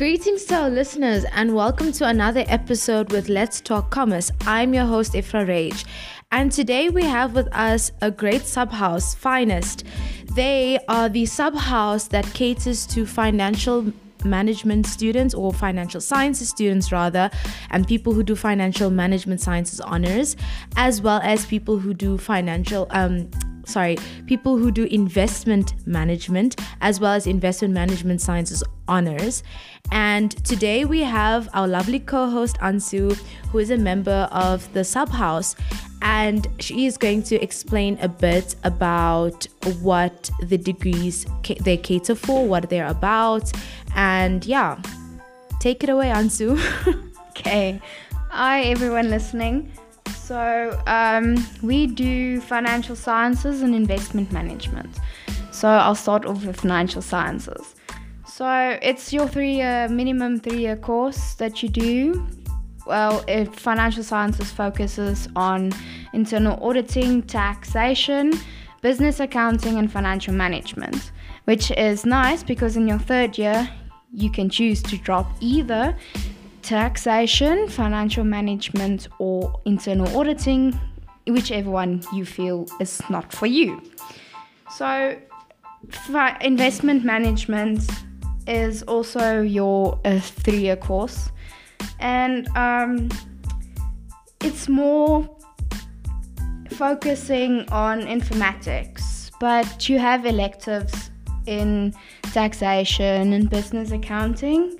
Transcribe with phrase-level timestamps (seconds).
[0.00, 4.32] Greetings to our listeners and welcome to another episode with Let's Talk Commerce.
[4.46, 5.84] I'm your host, Ifra Rage.
[6.32, 9.84] And today we have with us a great subhouse, Finest.
[10.34, 13.92] They are the subhouse that caters to financial
[14.24, 17.30] management students or financial sciences students rather
[17.70, 20.34] and people who do financial management sciences honors
[20.76, 23.30] as well as people who do financial um
[23.70, 29.42] sorry, people who do investment management as well as investment management sciences honors.
[29.92, 33.14] And today we have our lovely co host Ansu,
[33.50, 35.54] who is a member of the Subhouse,
[36.02, 39.46] and she is going to explain a bit about
[39.80, 41.26] what the degrees
[41.60, 43.52] they cater for, what they're about,
[43.94, 44.80] and yeah,
[45.60, 46.58] take it away, Ansu.
[47.30, 47.80] okay.
[48.30, 49.72] Hi, everyone listening.
[50.30, 55.00] So, um, we do financial sciences and investment management.
[55.50, 57.74] So, I'll start off with financial sciences.
[58.24, 62.28] So, it's your three year, minimum three year course that you do.
[62.86, 65.72] Well, if financial sciences focuses on
[66.12, 68.32] internal auditing, taxation,
[68.82, 71.10] business accounting, and financial management,
[71.46, 73.68] which is nice because in your third year,
[74.12, 75.96] you can choose to drop either
[76.62, 80.78] taxation, financial management, or internal auditing,
[81.26, 83.82] whichever one you feel is not for you.
[84.70, 85.16] So,
[86.40, 87.88] investment management
[88.46, 91.30] is also your three year course,
[91.98, 93.08] and um,
[94.42, 95.28] it's more
[96.70, 101.10] focusing on informatics, but you have electives
[101.46, 101.94] in
[102.32, 104.78] taxation and business accounting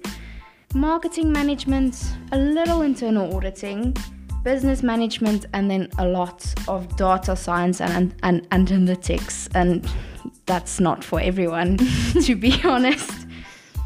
[0.74, 3.96] marketing management, a little internal auditing,
[4.44, 9.48] business management, and then a lot of data science and, and, and analytics.
[9.54, 9.88] And
[10.46, 11.76] that's not for everyone,
[12.22, 13.26] to be honest.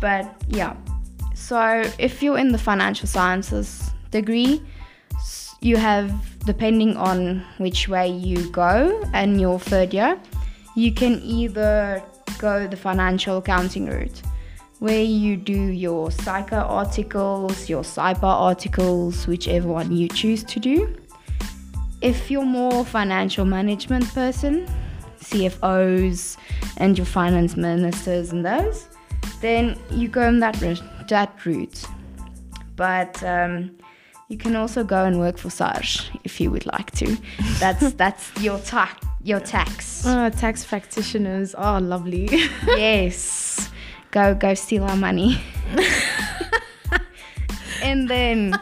[0.01, 0.77] But yeah,
[1.35, 4.63] so if you're in the financial sciences degree,
[5.61, 6.13] you have,
[6.45, 10.21] depending on which way you go and your third year,
[10.77, 12.03] you can either
[12.39, 14.23] go the financial accounting route
[14.81, 20.95] where you do your SAICA articles, your SAIPA articles, whichever one you choose to do.
[22.01, 24.67] If you're more financial management person,
[25.21, 26.37] CFOs
[26.77, 28.89] and your finance ministers and those,
[29.41, 30.55] then you go in that
[31.09, 31.85] that route.
[32.77, 33.71] But um,
[34.29, 37.17] you can also go and work for SARS if you would like to.
[37.59, 40.05] That's that's your tax your tax.
[40.05, 41.55] Oh, tax practitioners.
[41.57, 42.29] Oh, lovely.
[42.67, 43.71] yes
[44.15, 45.43] go go steal our money.
[47.83, 48.59] and then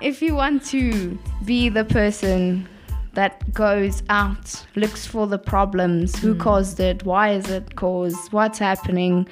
[0.00, 2.66] if you want to be the person
[3.12, 6.40] that goes out, looks for the problems, who mm.
[6.40, 9.28] caused it, why is it caused, what's happening,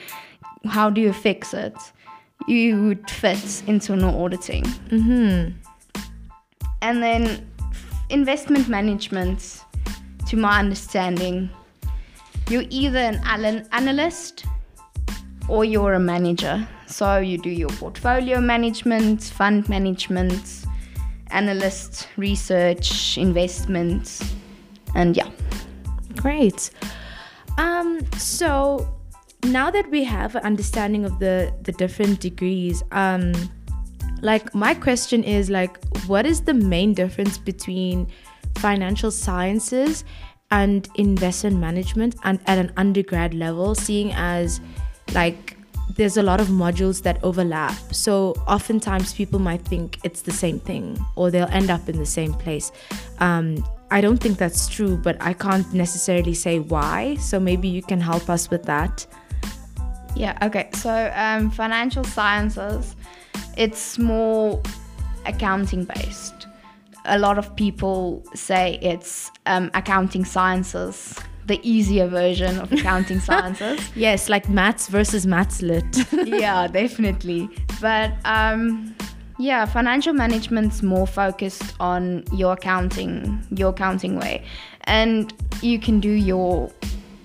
[0.67, 1.75] how do you fix it,
[2.47, 4.65] you would fit internal auditing.
[4.91, 5.53] Mm-hmm.
[6.83, 7.51] And then
[8.11, 9.63] investment management,
[10.29, 11.49] to my understanding,
[12.49, 14.45] you're either an analyst
[15.49, 16.67] or you're a manager.
[16.87, 20.65] So you do your portfolio management, fund management,
[21.31, 24.21] analyst, research, investment,
[24.95, 25.31] and yeah.
[26.17, 26.71] Great.
[27.59, 28.89] Um, so
[29.45, 33.33] now that we have an understanding of the the different degrees, um,
[34.23, 38.07] like my question is like, what is the main difference between
[38.59, 40.05] financial sciences
[40.51, 44.61] and investment management and at an undergrad level, seeing as
[45.13, 45.57] like
[45.97, 47.75] there's a lot of modules that overlap.
[47.93, 52.07] So oftentimes people might think it's the same thing or they'll end up in the
[52.07, 52.73] same place.
[53.19, 57.15] Um, I don't think that's true, but I can't necessarily say why.
[57.17, 59.07] So maybe you can help us with that.
[60.17, 60.71] Yeah, okay.
[60.75, 62.97] So um, financial sciences,
[63.57, 64.61] it's more
[65.27, 66.47] accounting based.
[67.05, 73.81] A lot of people say it's um, accounting sciences the easier version of accounting sciences.
[73.95, 75.85] yes, like maths versus maths lit.
[76.27, 77.49] yeah, definitely.
[77.81, 78.95] But um,
[79.39, 84.45] yeah, financial management's more focused on your accounting, your accounting way,
[84.85, 85.33] and
[85.63, 86.71] you can do your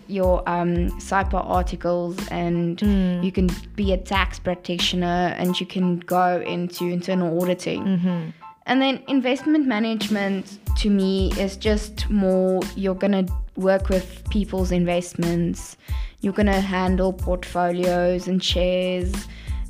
[0.10, 3.24] your um, SAIPA articles and mm.
[3.24, 7.84] you can be a tax practitioner and you can go into internal auditing.
[7.84, 8.30] Mm-hmm.
[8.66, 14.72] And then investment management to me is just more you're going to work with people's
[14.72, 15.78] investments,
[16.22, 19.14] you're going to handle portfolios and shares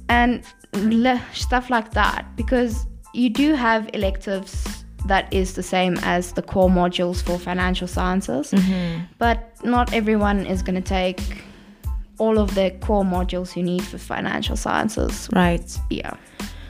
[0.07, 0.43] and
[1.33, 6.69] stuff like that because you do have electives that is the same as the core
[6.69, 9.03] modules for financial sciences, mm-hmm.
[9.17, 11.21] but not everyone is going to take
[12.17, 15.29] all of the core modules you need for financial sciences.
[15.33, 15.77] Right.
[15.89, 16.15] Yeah.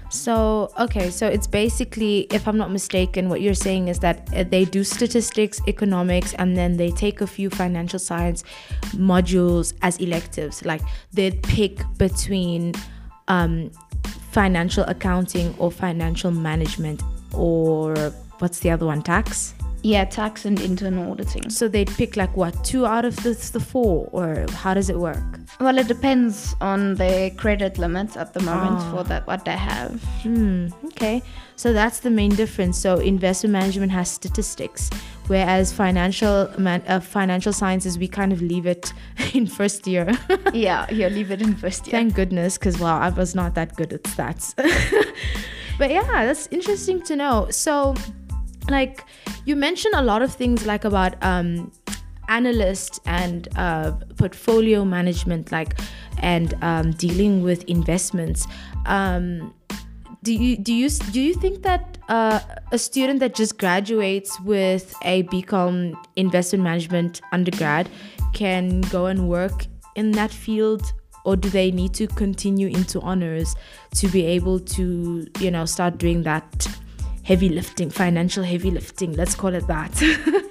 [0.09, 4.43] So, okay, so it's basically, if I'm not mistaken, what you're saying is that uh,
[4.43, 8.43] they do statistics, economics, and then they take a few financial science
[8.93, 10.65] modules as electives.
[10.65, 10.81] Like
[11.13, 12.73] they'd pick between
[13.27, 13.69] um,
[14.31, 17.03] financial accounting or financial management,
[17.33, 17.95] or
[18.39, 19.03] what's the other one?
[19.03, 19.53] Tax?
[19.81, 21.49] Yeah, tax and internal auditing.
[21.49, 24.97] So they'd pick like what, two out of the, the four, or how does it
[24.99, 25.23] work?
[25.61, 28.91] Well, it depends on the credit limits at the moment Ah.
[28.91, 30.01] for that what they have.
[30.23, 30.67] Hmm.
[30.85, 31.23] Okay.
[31.55, 32.77] So that's the main difference.
[32.77, 34.89] So investment management has statistics,
[35.27, 38.91] whereas financial man, uh, financial sciences we kind of leave it
[39.33, 40.11] in first year.
[40.53, 41.91] yeah, you leave it in first year.
[41.91, 44.53] Thank goodness, because wow, I was not that good at stats.
[45.77, 47.47] but yeah, that's interesting to know.
[47.49, 47.95] So,
[48.69, 49.03] like
[49.45, 51.71] you mentioned a lot of things like about um,
[52.27, 55.79] analyst and uh, portfolio management, like
[56.19, 58.47] and um, dealing with investments.
[58.85, 59.53] Um,
[60.23, 62.39] do you do you do you think that uh,
[62.71, 67.89] a student that just graduates with a BCom investment management undergrad
[68.33, 69.65] can go and work
[69.95, 70.93] in that field
[71.25, 73.55] or do they need to continue into honors
[73.95, 76.67] to be able to you know start doing that
[77.29, 79.93] heavy lifting financial heavy lifting let's call it that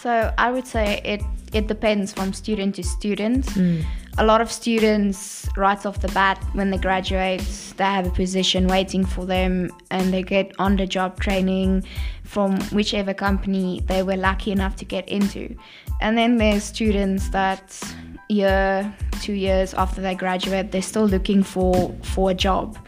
[0.00, 1.22] So I would say it
[1.52, 3.46] it depends from student to student.
[3.46, 3.84] Mm.
[4.18, 7.42] A lot of students right off the bat when they graduate,
[7.76, 11.84] they have a position waiting for them and they get on the job training
[12.22, 15.56] from whichever company they were lucky enough to get into.
[16.00, 17.82] And then there's students that
[18.28, 22.78] year, two years after they graduate, they're still looking for for a job.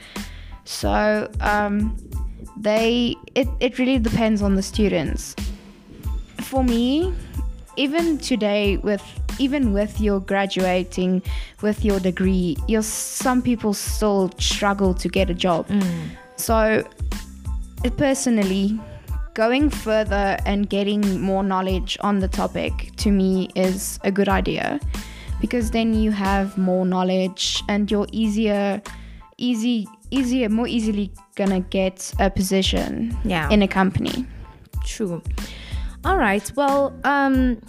[0.64, 1.96] So um,
[2.60, 5.34] they it, it really depends on the students.
[6.42, 7.12] For me,
[7.76, 9.02] even today with
[9.38, 11.22] even with your graduating
[11.62, 15.66] with your degree, you're some people still struggle to get a job.
[16.36, 16.84] So
[17.84, 18.78] uh, personally,
[19.34, 24.78] going further and getting more knowledge on the topic to me is a good idea.
[25.40, 28.82] Because then you have more knowledge and you're easier
[29.38, 33.48] easy easier more easily gonna get a position Yeah.
[33.50, 34.26] in a company.
[34.84, 35.22] True.
[36.04, 36.50] All right.
[36.56, 37.60] Well, um,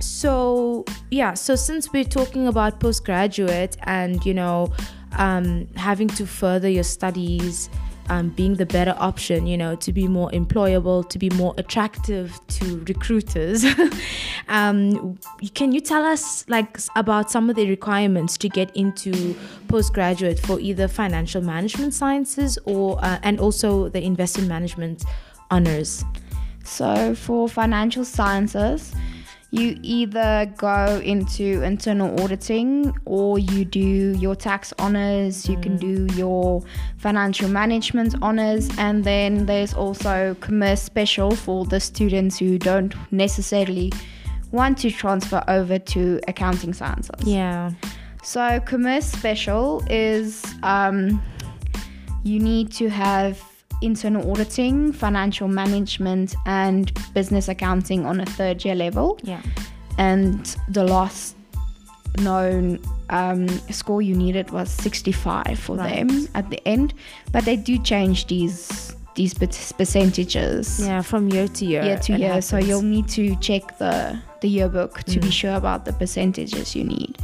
[0.00, 1.34] so yeah.
[1.34, 4.72] So since we're talking about postgraduate and you know,
[5.18, 7.68] um, having to further your studies,
[8.08, 12.38] um, being the better option, you know, to be more employable, to be more attractive
[12.48, 13.64] to recruiters.
[14.48, 15.18] um,
[15.54, 19.36] can you tell us like about some of the requirements to get into
[19.68, 25.04] postgraduate for either financial management sciences or uh, and also the investment management
[25.50, 26.04] honors?
[26.64, 28.94] So for financial sciences,
[29.50, 36.06] you either go into internal auditing or you do your tax honors, you can do
[36.14, 36.62] your
[36.98, 43.90] financial management honors, and then there's also commerce special for the students who don't necessarily
[44.50, 47.26] want to transfer over to accounting sciences.
[47.26, 47.72] Yeah.
[48.22, 51.22] So, commerce special is um,
[52.22, 53.42] you need to have
[53.82, 59.18] internal auditing, financial management, and business accounting on a third year level.
[59.22, 59.40] Yeah.
[59.98, 61.36] And the last
[62.20, 62.78] known
[63.10, 66.06] um, score you needed was 65 for Right.
[66.06, 66.94] them at the end.
[67.32, 71.82] But they do change these these percentages Yeah, from year to year.
[71.84, 72.40] year to year.
[72.40, 76.84] So you'll need to check the the yearbook to be sure about the percentages you
[76.84, 77.18] need.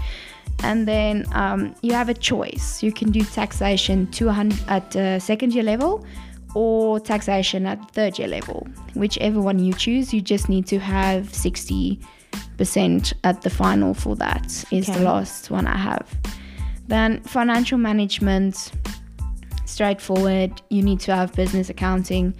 [0.62, 2.82] And then um, you have a choice.
[2.82, 6.04] You can do taxation 200 at uh, second year level
[6.54, 8.66] or taxation at third year level.
[8.94, 14.46] Whichever one you choose, you just need to have 60% at the final for that,
[14.70, 14.98] is Okay.
[14.98, 16.08] the last one I have.
[16.86, 18.72] Then financial management,
[19.64, 20.62] straightforward.
[20.70, 22.34] You need to have business accounting,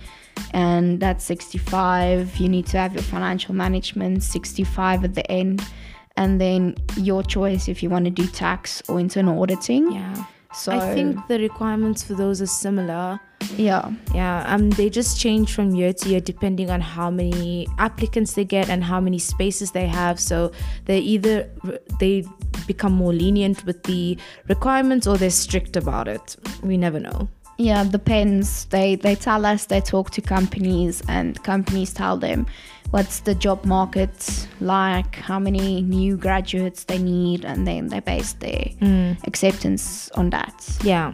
[0.53, 2.37] and that's 65.
[2.37, 5.63] You need to have your financial management, 65 at the end.
[6.17, 9.91] And then your choice if you want to do tax or internal auditing.
[9.91, 10.25] Yeah.
[10.55, 13.19] So I think the requirements for those are similar.
[13.57, 18.35] Yeah, Yeah, um, they just change from year to year depending on how many applicants
[18.35, 20.19] they get and how many spaces they have.
[20.21, 20.53] So
[20.85, 21.49] they either
[21.99, 22.25] they
[22.67, 26.37] become more lenient with the requirements or they're strict about it.
[26.63, 27.29] We never know.
[27.59, 28.65] yeah, depends.
[28.67, 32.47] They they tell us they talk to companies, and companies tell them
[32.91, 38.33] what's the job market like, how many new graduates they need, and then they base
[38.35, 38.65] their
[39.25, 40.55] acceptance on that.
[40.83, 41.13] Yeah.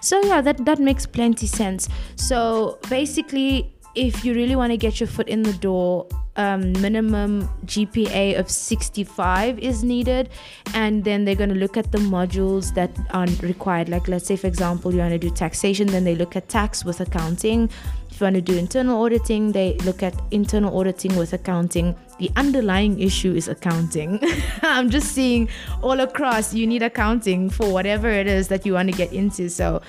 [0.00, 1.88] So yeah, that that makes plenty sense.
[2.16, 7.48] So basically, if you really want to get your foot in the door um, minimum
[7.64, 10.28] GPA of 65 is needed,
[10.74, 13.88] and then they're going to look at the modules that are required.
[13.88, 16.84] Like, let's say, for example, you want to do taxation, then they look at tax
[16.84, 17.70] with accounting.
[18.16, 21.94] If you want to do internal auditing, they look at internal auditing with accounting.
[22.18, 24.18] The underlying issue is accounting.
[24.62, 25.50] I'm just seeing
[25.82, 29.50] all across you need accounting for whatever it is that you want to get into.
[29.50, 29.82] So,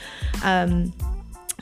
[0.43, 0.91] um,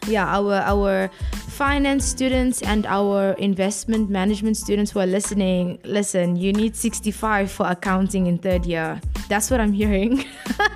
[0.07, 1.09] yeah our our
[1.47, 7.65] finance students and our investment management students who are listening listen you need 65 for
[7.65, 10.25] accounting in third year that's what i'm hearing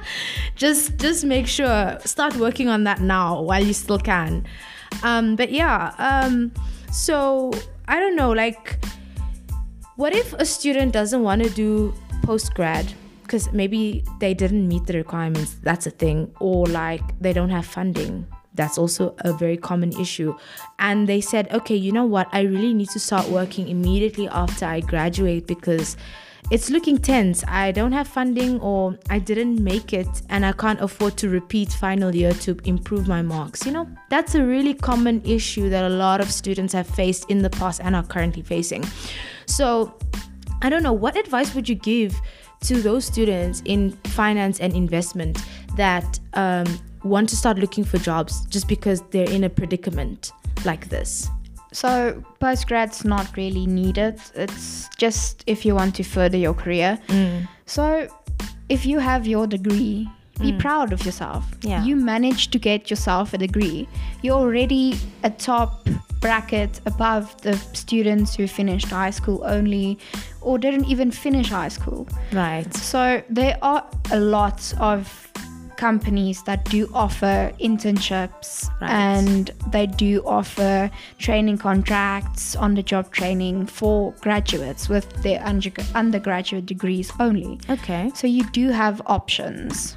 [0.55, 4.43] just just make sure start working on that now while you still can
[5.03, 6.51] um, but yeah um,
[6.91, 7.51] so
[7.87, 8.83] i don't know like
[9.95, 11.93] what if a student doesn't want to do
[12.23, 12.91] post grad
[13.23, 17.65] because maybe they didn't meet the requirements that's a thing or like they don't have
[17.65, 18.25] funding
[18.59, 20.35] that's also a very common issue.
[20.79, 22.27] And they said, okay, you know what?
[22.33, 25.95] I really need to start working immediately after I graduate because
[26.51, 27.43] it's looking tense.
[27.47, 31.71] I don't have funding or I didn't make it and I can't afford to repeat
[31.71, 33.65] final year to improve my marks.
[33.65, 37.43] You know, that's a really common issue that a lot of students have faced in
[37.43, 38.83] the past and are currently facing.
[39.45, 39.95] So,
[40.61, 42.19] I don't know, what advice would you give
[42.61, 45.37] to those students in finance and investment
[45.75, 46.65] that um,
[47.03, 50.31] want to start looking for jobs just because they're in a predicament
[50.65, 51.29] like this?
[51.71, 54.19] So postgrad's not really needed.
[54.35, 56.97] It's just if you want to further your career.
[57.07, 57.47] Mm.
[57.65, 58.07] So
[58.69, 60.07] if you have your degree,
[60.39, 60.59] be Mm.
[60.59, 61.45] proud of yourself.
[61.61, 61.83] Yeah.
[61.83, 63.87] You managed to get yourself a degree.
[64.21, 65.87] You're already a top
[66.21, 69.97] bracket above the students who finished high school only
[70.41, 72.07] or didn't even finish high school.
[72.33, 72.73] Right.
[72.73, 75.28] So there are a lot of
[75.79, 78.91] companies that do offer internships Right.
[78.91, 85.85] and they do offer training contracts on the job training for graduates with their underg-
[85.95, 87.59] undergraduate degrees only.
[87.69, 88.11] Okay.
[88.13, 89.95] So you do have options.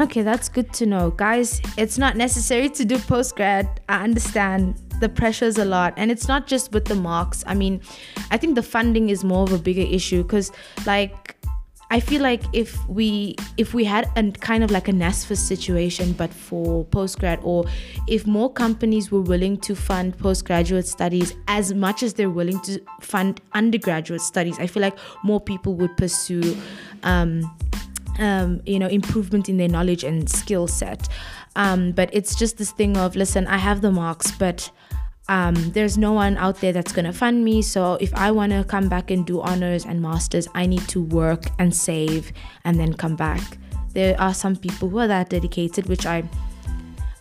[0.00, 1.10] Okay, that's good to know.
[1.10, 3.68] Guys, it's not necessary to do post grad.
[3.88, 5.92] I understand the pressure's a lot.
[5.98, 7.44] And it's not just with the marks.
[7.46, 7.82] I mean,
[8.30, 10.50] I think the funding is more of a bigger issue because,
[10.86, 11.36] like,
[11.92, 16.14] I feel like if we if we had a kind of like a NSFAS situation,
[16.14, 17.66] but for postgrad, or
[18.08, 22.80] if more companies were willing to fund postgraduate studies as much as they're willing to
[23.02, 26.56] fund undergraduate studies, I feel like more people would pursue
[27.02, 27.54] um,
[28.18, 31.10] um, you know, improvement in their knowledge and skill set.
[31.56, 34.70] Um, but it's just this thing of, listen, I have the marks, but
[35.28, 37.62] um, there's no one out there that's going to fund me.
[37.62, 41.02] So if I want to come back and do honors and masters, I need to
[41.02, 42.32] work and save
[42.64, 43.58] and then come back.
[43.94, 46.24] There are some people who are that dedicated, which I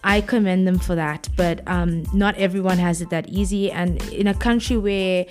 [0.04, 1.30] I commend them for that.
[1.36, 3.72] But um, not everyone has it that easy.
[3.72, 5.26] And in a country where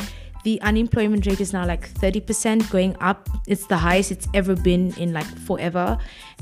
[0.44, 4.94] the unemployment rate is now like 30% going up, it's the highest it's ever been
[4.94, 5.98] in like forever.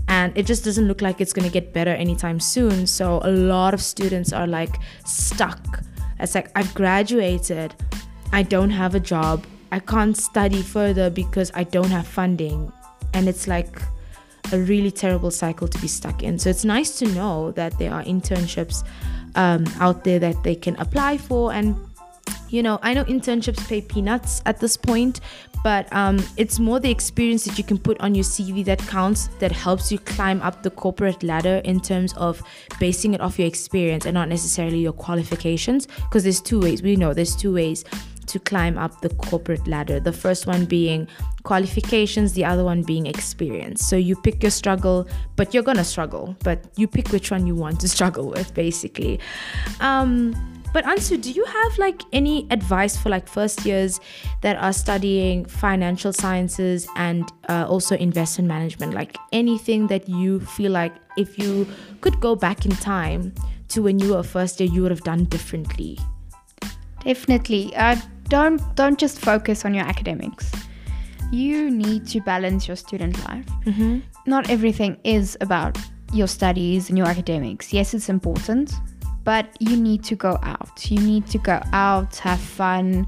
[0.08, 2.86] And it just doesn't look like it's going to get better anytime soon.
[2.86, 5.82] So a lot of students are like stuck.
[6.20, 7.74] It's like, I've graduated,
[8.32, 12.72] I don't have a job, I can't study further because I don't have funding.
[13.14, 13.80] And it's like,
[14.52, 16.38] a really terrible cycle to be stuck in.
[16.38, 18.82] So it's nice to know that there are internships
[19.34, 21.52] um, out there that they can apply for.
[21.52, 21.76] And,
[22.48, 25.20] you know, I know internships pay peanuts at this point,
[25.62, 29.28] but um, it's more the experience that you can put on your CV that counts,
[29.38, 32.42] that helps you climb up the corporate ladder in terms of
[32.78, 35.86] basing it off your experience and not necessarily your qualifications.
[35.86, 37.84] Because there's two ways, we know there's two ways
[38.28, 39.98] to climb up the corporate ladder.
[39.98, 41.08] The first one being
[41.42, 43.86] qualifications, the other one being experience.
[43.86, 47.54] So you pick your struggle, but you're gonna struggle, but you pick which one you
[47.54, 49.18] want to struggle with, basically.
[49.80, 54.00] Um, but Ansu, do you have like any advice for like first years
[54.42, 58.94] that are studying financial sciences and uh, also investment management?
[58.94, 61.66] Like anything that you feel like if you
[62.00, 63.32] could go back in time
[63.68, 65.98] to when you were first year, you would have done differently?
[67.04, 67.74] Definitely.
[67.76, 67.96] Uh,
[68.28, 70.50] don't don't just focus on your academics.
[71.30, 73.46] You need to balance your student life.
[73.64, 74.00] Mm-hmm.
[74.26, 75.78] Not everything is about
[76.12, 77.72] your studies and your academics.
[77.72, 78.72] Yes, it's important,
[79.24, 80.90] but you need to go out.
[80.90, 83.06] You need to go out, have fun,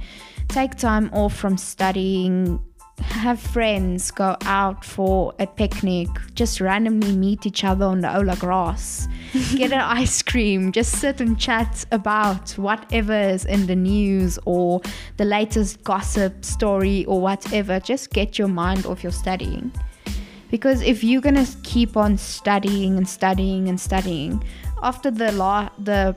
[0.49, 2.61] take time off from studying,
[3.02, 8.37] have friends, go out for a picnic, just randomly meet each other on the Aula
[8.37, 9.09] grass,
[9.55, 14.81] get an ice cream, just sit and chat about whatever is in the news or
[15.17, 17.81] the latest gossip story or whatever.
[17.81, 19.73] Just get your mind off your studying.
[20.50, 24.43] Because if you're gonna keep on studying and studying and studying,
[24.82, 26.16] after the law, the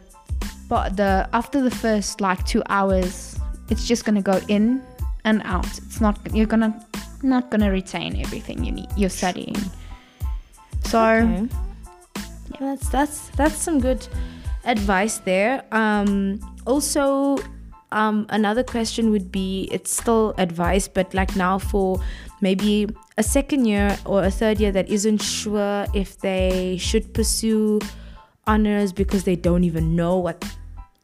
[0.69, 3.39] but the after the first like two hours,
[3.69, 4.81] it's just gonna go in
[5.23, 5.67] and out.
[5.77, 6.73] It's not you're gonna
[7.21, 9.55] not gonna retain everything you need you're studying.
[10.85, 11.47] So Okay.
[12.59, 14.07] Yeah, that's that's that's some good
[14.65, 15.63] advice there.
[15.71, 17.37] Um, also,
[17.91, 22.01] um, another question would be it's still advice, but like now for
[22.41, 27.79] maybe a second year or a third year that isn't sure if they should pursue
[28.47, 30.43] honors because they don't even know what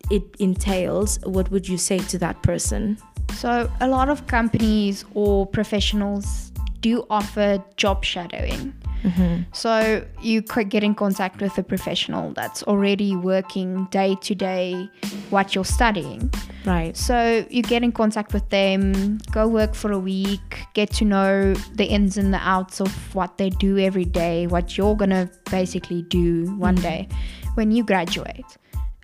[0.10, 1.20] it entails.
[1.24, 2.98] What would you say to that person?
[3.36, 8.74] So, a lot of companies or professionals do offer job shadowing.
[9.04, 9.44] Mm-hmm.
[9.54, 14.90] So, you could get in contact with a professional that's already working day to day
[15.30, 16.32] what you're studying.
[16.66, 16.96] Right.
[16.96, 21.54] So, you get in contact with them, go work for a week, get to know
[21.76, 25.30] the ins and the outs of what they do every day, what you're going to
[25.50, 26.84] basically do one mm-hmm.
[26.84, 27.08] day
[27.56, 28.46] when you graduate.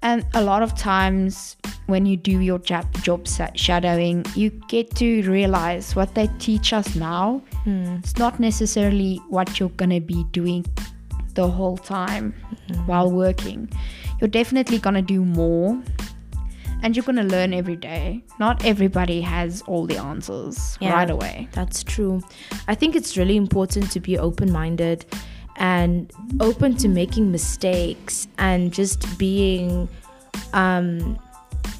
[0.05, 1.57] And a lot of times,
[1.87, 6.95] when you do your job, job shadowing, you get to realize what they teach us
[6.95, 7.41] now.
[7.63, 7.95] Hmm.
[8.03, 10.63] It's not necessarily what you're going to be doing
[11.33, 12.35] the whole time
[12.67, 12.75] hmm.
[12.85, 13.67] while working.
[14.21, 15.81] You're definitely going to do more
[16.83, 18.23] and you're going to learn every day.
[18.39, 20.93] Not everybody has all the answers Yeah.
[20.93, 21.47] right away.
[21.53, 22.21] That's true.
[22.67, 25.03] I think it's really important to be open minded
[25.57, 29.87] and open to making mistakes and just being,
[30.53, 31.17] um,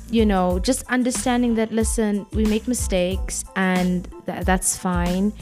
[0.10, 5.34] you know, just understanding that, listen, we make mistakes and tha- that's fine.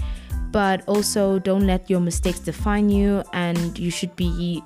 [0.52, 4.64] But also, don't let your mistakes define you, and you should be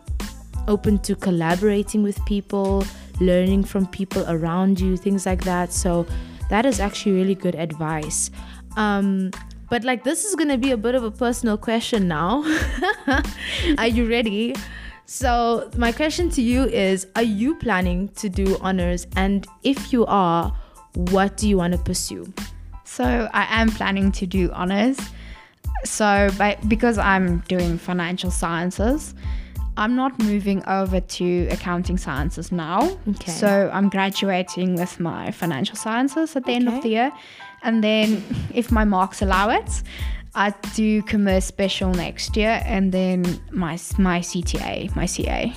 [0.68, 2.84] open to collaborating with people,
[3.22, 5.72] learning from people around you, things like that.
[5.72, 6.06] So
[6.50, 8.32] that is actually really good advice.
[8.76, 9.32] Um,
[9.70, 12.44] but like this is gonna be a bit of a personal question now.
[13.78, 14.56] are you ready?
[15.06, 19.08] So my question to you is: Are you planning to do honors?
[19.16, 20.54] And if you are,
[20.94, 22.32] what do you want to pursue?
[22.84, 24.98] So I am planning to do honors.
[25.84, 29.14] So by, because I'm doing financial sciences,
[29.78, 32.98] I'm not moving over to accounting sciences now.
[33.08, 33.32] Okay.
[33.32, 37.12] So I'm graduating with my financial sciences at the end of the year.
[37.64, 39.84] And then if my marks allow it,
[40.36, 45.54] I do commerce special next year and then my my CTA, my CA.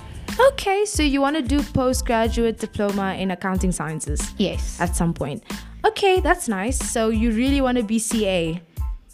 [0.52, 4.80] Okay, so you want to do postgraduate diploma in accounting sciences Yes.
[4.80, 5.42] at some point.
[5.84, 6.78] Okay, that's nice.
[6.78, 8.60] So you really want to be CA.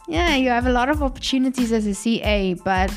[0.09, 2.93] Yeah, you have a lot of opportunities as a CA, but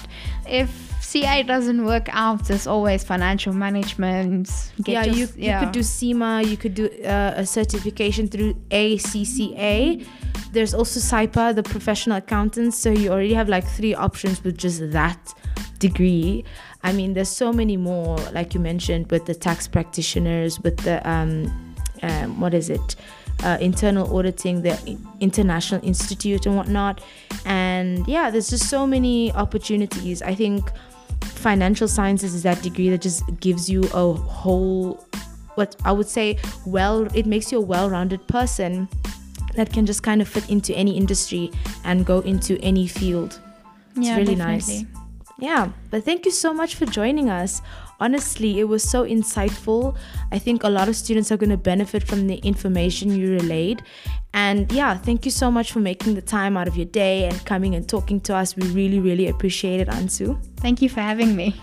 [0.47, 0.69] if
[1.01, 4.71] CA doesn't work out, there's always financial management.
[4.83, 8.53] Get yeah, your- you, you could do CIMA, you could do uh, a certification through
[8.69, 10.05] ACCA.
[10.51, 12.77] There's also SAIPA, the professional accountants.
[12.77, 15.33] So you already have like three options with just that
[15.79, 16.45] degree.
[16.83, 21.07] I mean, there's so many more, like you mentioned, with the tax practitioners, with the,
[21.09, 22.95] um, um, what is it?
[23.41, 24.77] Uh, internal auditing, the
[25.21, 27.01] International Institute, and whatnot.
[27.45, 30.21] And yeah, there's just so many opportunities.
[30.21, 30.69] I think
[31.21, 35.05] financial sciences is that degree that just gives you a whole
[35.55, 38.87] what I would say well it makes you a well-rounded person
[39.55, 41.51] that can just kind of fit into any industry
[41.85, 43.39] and go into any field.
[43.95, 44.83] It's Yeah, really definitely.
[44.83, 44.85] nice.
[45.39, 47.61] Yeah, but thank you so much for joining us.
[47.99, 49.97] Honestly, it was so insightful.
[50.31, 53.83] I think a lot of students are going to benefit from the information you relayed.
[54.33, 57.45] And yeah, thank you so much for making the time out of your day and
[57.45, 58.55] coming and talking to us.
[58.55, 60.39] We really, really appreciate it, Ansu.
[60.57, 61.55] Thank you for having me.